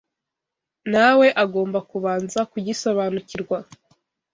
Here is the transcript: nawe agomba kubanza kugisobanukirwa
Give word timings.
nawe 0.93 1.27
agomba 1.43 1.79
kubanza 1.91 2.39
kugisobanukirwa 2.51 3.57